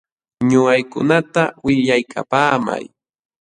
Ñuqaykunata 0.49 1.43
willaykapaamay. 1.65 2.83